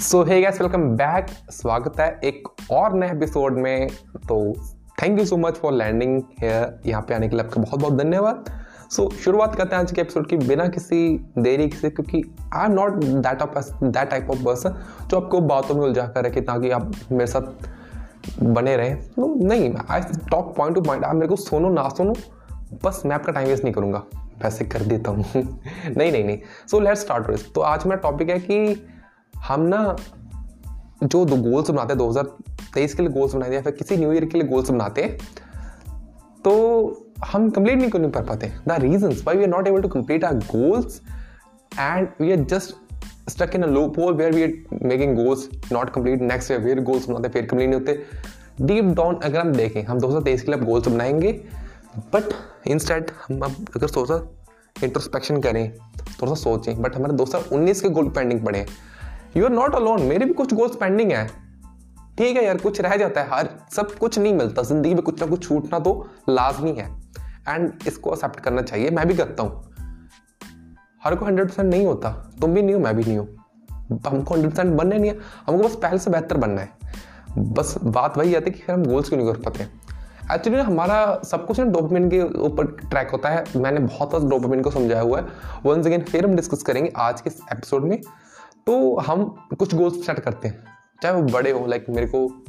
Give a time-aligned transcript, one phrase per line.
[0.00, 3.88] So hey guys welcome back स्वागत है एक और नए एपिसोड में।
[4.28, 4.52] तो
[5.02, 7.94] thank you so much for landing here यहाँ पे आने के लिए आपका बहुत बहुत
[7.94, 8.44] धन्यवाद।
[8.90, 12.66] सो so, शुरुआत करते हैं आज के एपिसोड की बिना किसी देरी से क्योंकि I
[12.66, 14.74] am not that of that type of person
[15.06, 17.70] जो आपको बातों में उलझा कर रखे ताकि आप मेरे साथ
[18.42, 22.14] बने रहें। no, नहीं I talk point to point आप मेरे को सुनो ना सुनो
[22.84, 25.24] बस मैं आपका टाइम वेस्ट नहीं करूँगा। वैसे कर देता हूँ।
[25.96, 26.38] नहीं नहीं नहीं।
[26.70, 28.86] सो लेट स्टार्ट तो आज मेरा टॉपिक है कि
[29.48, 29.96] हम ना
[31.02, 32.24] जो दो गोल्स बनाते हैं, दो हज़ार
[32.74, 35.02] तेईस के लिए गोल्स बनाते हैं या फिर किसी न्यू ईयर के लिए गोल्स बनाते
[35.02, 35.16] हैं
[36.44, 36.52] तो
[37.24, 40.34] हम कंप्लीट नहीं कर पाते। The reason why we are not able to complete our
[40.46, 41.00] goals
[41.72, 46.22] and we are just stuck in a loophole where we are making goals not complete
[46.22, 48.02] next year फिर गोल्स बनाते, फिर कंप्लीट नहीं होते।
[48.62, 51.32] Deep down अगर हम देखें, हम दो हज़ार तेईस के लिए गोल्स बनाएँगे
[52.14, 52.32] बट
[52.68, 54.14] इंस्टेंट हम अब अगर सोचा
[54.76, 58.66] इंट्रोस्पेक्शन करें, थोड़ा सा सोचें बट हमारे दो हज़ार उन्नीस के गोल पेंडिंग पड़े हैं।
[59.36, 61.26] यू आर नॉट अलोन मेरे भी कुछ गोल्स पेंडिंग है।
[62.18, 65.20] ठीक है यार, कुछ रह जाता है। हर, सब कुछ नहीं मिलता। ज़िंदगी में कुछ
[65.20, 67.02] ना कुछ छूटना तो लाजमी है।
[67.48, 69.70] एंड इसको एक्सेप्ट करना चाहिए। मैं भी करता हूँ।
[71.04, 73.36] हर को हंड्रेड परसेंट नहीं होता। तुम भी नहीं हो, मैं भी नहीं हूँ।
[74.06, 76.68] हमको हंड्रेड परसेंट बनना नहीं है। हमको बस पहले से बेहतर बनना है।
[77.38, 79.64] बस बात वही आती है कि हम गोल्स क्यों नहीं कर पाते?
[80.34, 84.62] एक्चुअली हमारा सब कुछ ना डोपामिन के ऊपर ट्रैक होता है। मैंने बहुत बहुत डोपामिन
[84.62, 85.26] को समझाया हुआ है।
[85.66, 88.00] वंस अगेन फिर हम डिस्कस करेंगे आज के एपिसोड में।
[88.66, 89.24] तो हम
[89.58, 90.64] कुछ गोल्स सेट करते हैं।
[91.02, 92.44] चाहे वो बड़े हो लाइक मेरे को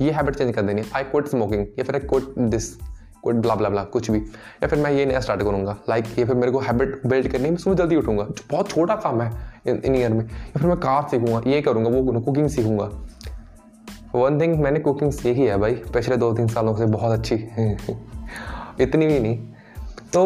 [0.00, 2.74] ये हैबिट चेंज कर देनी है। आई कोट स्मोकिंग या फिर I quote this
[3.22, 6.18] quote blah blah blah कुछ भी। या फिर मैं ये नया स्टार्ट करूँगा। लाइक like,
[6.18, 8.96] ये फिर मेरे को हैबिट बिल्ड करनी है मैं सुबह जल्दी उठूँगा। जो बहुत छोटा
[8.96, 9.30] काम है
[9.66, 12.90] इन ईयर में। या फिर मैं कार सीखूँगा ये करूँगा वो कुकिंग सीखूँगा।
[14.14, 17.34] वन थिंग मैंने कुकिंग सीखी है भाई पिछले दो तीन सालों से बहुत अच्छी।
[18.80, 19.38] इतनी भी नहीं।
[20.12, 20.24] तो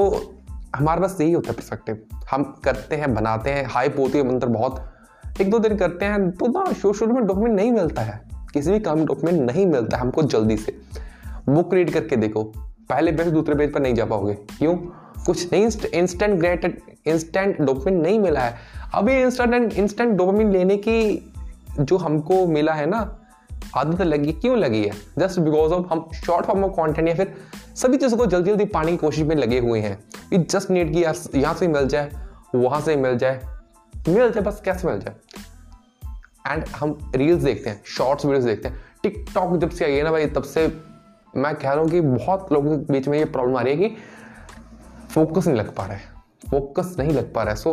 [0.76, 4.46] हमारे पास यही होता है परस्पेक्टिव हम करते हैं बनाते हैं हाइप होती है मंत्र
[4.46, 4.94] बहुत
[5.40, 8.20] एक दो दिन करते हैं तो ना शुरू शुरू में डॉक्यूमेंट नहीं मिलता है।
[8.52, 10.76] किसी भी काम डॉक्यूमेंट नहीं मिलता हमको जल्दी से।
[11.48, 12.44] बुक रीड करके देखो।
[12.88, 14.74] पहले पेज दूसरे पेज पर नहीं जा पाओगे। क्यों?
[15.26, 18.56] कुछ नहीं इंस्टेंट ग्रेटेड इंस्टेंट डॉक्यूमेंट नहीं मिला है।
[18.94, 21.32] अभी इंस्टेंट इंस्टेंट डॉक्यूमेंट लेने की
[21.80, 23.18] जो हमको मिला है ना,
[23.76, 24.90] आदत लगी, क्यों लगी है?
[25.18, 27.34] जस्ट बिकॉज़ ऑफ़ हम शॉर्ट फॉर्म ऑफ़ कॉन्टेंट या फिर
[27.76, 29.98] सभी चीज़ों को जल्दी जल्दी पाने की कोशिश में लगे हुए हैं।
[30.30, 31.02] वी जस्ट नीड की
[31.40, 32.10] यहाँ से मिल जाए,
[32.54, 33.57] वहाँ से मिल जाए।
[34.08, 35.14] मिल जाए, बस कैसे मिल जाए?
[36.48, 40.10] एंड हम रील्स देखते हैं शॉर्ट्स वीडियोस देखते हैं। टिकटॉक जब से आई है ना
[40.10, 40.66] भाई, तब से
[41.36, 43.88] मैं कह रहा हूँ कि बहुत लोगों के बीच में ये प्रॉब्लम आ रही है
[43.88, 43.96] कि
[45.10, 46.16] फोकस नहीं लग पा रहा है।
[46.50, 47.72] फोकस नहीं लग पा रहा है। So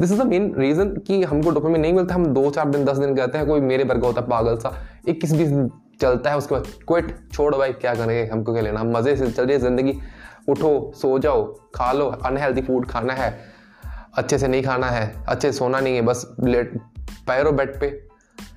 [0.00, 2.96] this is the main reason कि हमको डोपामिन नहीं मिलता। हम दो चार दिन, दस
[2.96, 4.74] दिन कहते हैं, कोई मेरे वर्ग होता पागल सा।
[5.08, 5.70] इक्कीस बीस दिन
[6.00, 8.24] चलता है, उसके बाद क्विट छोड़ भाई, क्या करेंगे?
[8.26, 8.84] हमको क्या लेना?
[8.84, 9.98] मज़े से चल है ज़िंदगी।
[10.48, 11.44] उठो, सो जाओ,
[11.74, 13.59] खा लो अनहेल्दी फ़ूड खाना है।
[14.14, 16.78] अच्छे से नहीं खाना है, अच्छे से सोना नहीं है, बस लेट
[17.26, 17.88] पैरो बेड पे।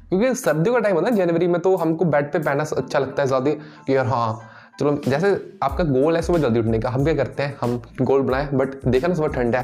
[0.10, 3.22] क्योंकि सर्दियों का टाइम होता है जनवरी में तो हमको बेड पे पहना अच्छा लगता
[3.22, 4.50] है ज़्यादा कि यार हाँ
[4.80, 8.22] चलो, जैसे आपका गोल है सुबह जल्दी उठने का, हम क्या करते हैं, हम गोल
[8.22, 9.62] बनाए बट देखा ना सुबह ठंड है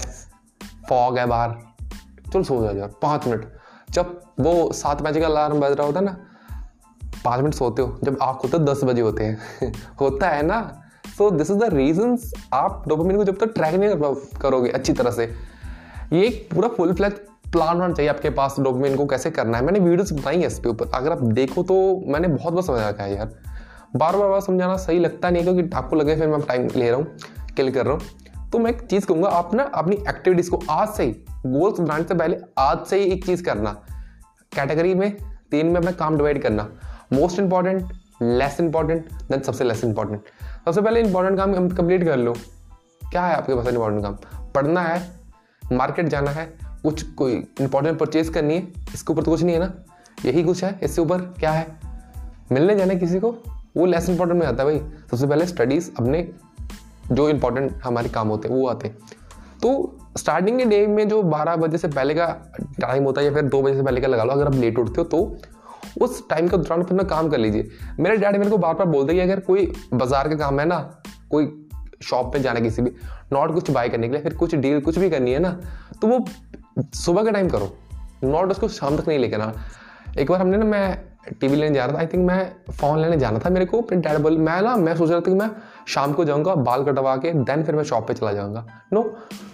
[0.90, 1.56] फॉग है बाहर,
[2.34, 3.46] चलो सो जाओ यार, पाँच मिनट।
[3.92, 6.16] जब वो सात बजे का अलार्म बज रहा होता है ना,
[7.26, 10.60] पाँच मिनट सोते हो, जब आँख होते दस बजे होते हैं। होता है ना?
[11.18, 12.18] So this is the reason
[12.54, 15.26] आप डोपामिन को जब तक तो ट्रैक नहीं करोगे अच्छी तरह से।
[16.14, 17.14] ये एक पूरा फुल फ्लैज
[17.52, 20.70] प्लान होना चाहिए आपके पास डॉक्यूमेंट को कैसे करना है। मैंने वीडियोस बताई है इसके
[20.70, 21.76] ऊपर। अगर आप देखो तो
[22.08, 23.32] मैंने बहुत बार समझा रखा है यार।
[23.96, 26.98] बार बार बार समझाना सही लगता नहीं क्योंकि आपको लगे फिर मैं टाइम ले रहा
[26.98, 27.06] हूँ
[27.56, 30.90] किल कर रहा हूँ। तो मैं एक चीज़ कहूँगा, आप ना अपनी एक्टिविटीज़ को आज
[30.90, 31.12] से ही
[31.46, 33.72] गोल्स बनाने से पहले आज से ही एक चीज़ करना।
[34.52, 35.12] कैटेगरी में
[35.52, 36.68] तीन में अपना काम डिवाइड करना।
[37.14, 40.22] Most important less important then सबसे लेस इंपॉर्टेंट
[40.66, 42.34] सबसे पहले इंपॉर्टेंट काम कंप्लीट कर लो।
[43.12, 44.18] क्या है आपके पास इंपॉर्टेंट काम?
[44.56, 45.19] पढ़ना है
[45.72, 46.46] मार्केट जाना है,
[46.84, 49.74] कुछ कोई इंपॉर्टेंट परचेज करनी है, इसके ऊपर तो कुछ नहीं है ना?
[50.26, 51.68] यही कुछ है, इससे ऊपर क्या है?
[52.52, 53.32] मिलने जाना किसी को,
[53.78, 54.80] वो लेस इंपॉर्टेंट में आता है भाई।
[55.12, 56.28] सबसे पहले स्टडीज़ अपने
[57.12, 58.88] जो इंपॉर्टेंट हमारे काम होते हैं, वो आते
[59.62, 62.28] तो स्टार्टिंग के डे में जो 12 बजे से पहले का
[62.82, 64.80] टाइम होता है या फिर दो बजे से पहले का लगा लो, अगर आप लेट
[64.80, 65.38] उठते हो तो
[66.02, 67.70] उस टाइम के दौरान अपना काम कर लीजिए।
[68.00, 70.66] मेरे डैडी मेरे को बार बार बोलते हैं कि अगर कोई बाज़ार का काम है
[70.66, 70.80] ना,
[71.30, 71.46] कोई
[72.02, 72.92] शॉप पे जाना किसी भी
[73.34, 75.60] नॉट कुछ बाय करने के लिए, फिर कुछ डील कुछ भी करनी है ना
[76.02, 76.26] तो वो
[76.96, 77.76] सुबह का टाइम करो
[78.24, 79.54] नॉट उसको शाम तक नहीं लेके ना
[80.18, 80.98] एक बार हमने ना, मैं
[81.40, 83.98] टीवी लेने जा रहा था आई थिंक मैं फ़ोन लेने जाना था मेरे को, फिर
[84.00, 85.50] डैड बोल, मैं ना, मैं सोच रहा था कि मैं
[85.88, 89.02] शाम को जाऊँगा, बाल कटवा के देन फिर मैं शॉप पे चला जाऊँगा। नो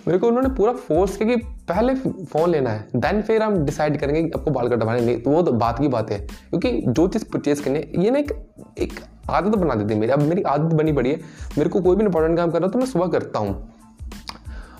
[0.07, 4.00] मेरे को उन्होंने पूरा फोर्स किया कि पहले फ़ोन लेना है देन फिर हम डिसाइड
[4.00, 7.07] करेंगे कि आपको बाल कटवाने नहीं तो वो तो बात की बात है, क्योंकि जो
[7.07, 8.31] चीज़ परचेज करनी है, ये ना एक
[8.80, 9.00] एक
[9.30, 11.19] आदत बना देती है मेरी। अब मेरी आदत बनी पड़ी है।
[11.57, 13.74] मेरे को कोई भी इंपॉर्टेंट काम करना तो मैं सुबह करता हूँ।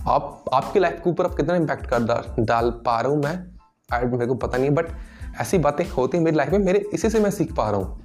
[0.08, 2.04] आप आपकी लाइफ के ऊपर आप कितना इम्पैक्ट कर
[2.40, 3.36] डाल पा रहा हूँ मैं?
[3.90, 4.88] आई मेरे को पता नहीं है बट
[5.42, 8.02] ऐसी बातें होती हैं मेरी लाइफ में। मेरे इसी से मैं सीख पा रहा हूँ।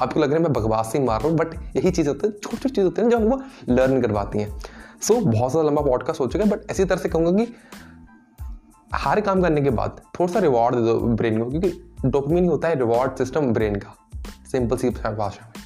[0.00, 2.32] आपको लग रहा है मैं बकवास ही मार रहा हूँ बट यही चीज़ होती है
[2.32, 4.58] छोटी छोटी चीज़ होती है जो हमको लर्न करवाती हैं।
[5.00, 7.52] सो so, बहुत ज़्यादा लंबा पॉडकास्ट हो चुका है बट इसी तरह से कहूँगा कि
[8.94, 11.70] हर काम करने के बाद थोड़ा सा रिवॉर्ड दे दो ब्रेन को क्योंकि
[12.06, 13.94] डोपमिन होता है रिवॉर्ड सिस्टम ब्रेन का।
[14.50, 15.59] सिंपल सी भाषा में।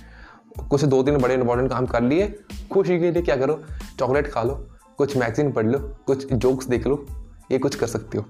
[0.59, 2.27] कुछ दो तीन बड़े इंपॉर्टेंट काम कर लिए।
[2.73, 3.61] खुशी के लिए क्या करो?
[3.99, 4.55] चॉकलेट खा लो
[4.99, 7.05] कुछ मैगजीन पढ़ लो कुछ जोक्स देख लो
[7.53, 8.25] ये कुछ कर सकते हो।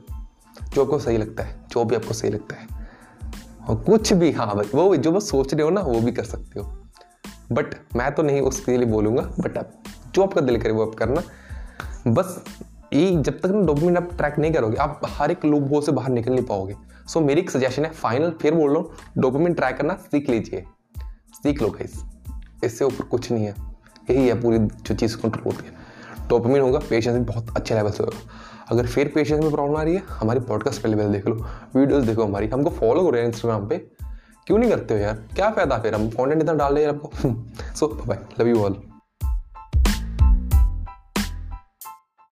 [0.75, 2.67] जो आपको सही लगता है जो भी आपको सही लगता है।
[3.69, 6.25] और कुछ भी हाँ भाई वो जो बस सोच रहे हो ना वो भी कर
[6.25, 6.67] सकते हो।
[7.53, 9.73] बट मैं तो नहीं उसके लिए बोलूँगा बट आप
[10.15, 11.23] जो आपका दिल करे वो आप करना।
[12.07, 12.45] बस
[12.93, 16.11] ये जब तक ना डोपामिन आप ट्रैक नहीं करोगे आप हर एक लूप से बाहर
[16.11, 16.75] निकल नहीं पाओगे।
[17.09, 20.65] सो so, मेरी एक सजेशन है फाइनल फिर बोल रहा हूँ ट्रैक करना सीख लीजिए।
[21.35, 22.03] सीख लो गाइस
[22.65, 23.55] इससे ऊपर कुछ नहीं है।
[24.11, 25.73] यही है पूरी जो चीज़ कंट्रोल होती है।
[26.29, 28.19] डोपामिन होगा पेशेंस भी बहुत अच्छे लेवल से होगा।
[28.69, 31.35] अगर फिर पेशेंस में प्रॉब्लम आ रही है, हमारी पॉडकास्ट पहले पहले देख लो।
[31.77, 33.79] वीडियोस देखो हमारी। हमको फॉलो करो इंस्टाग्राम पे।
[34.47, 35.15] क्यों नहीं करते हो यार?
[35.15, 35.95] क्या फ़ायदा फिर?
[35.95, 37.11] हम कंटेंट इतना डाल रहे हैं आपको।
[37.77, 38.83] So bye love you all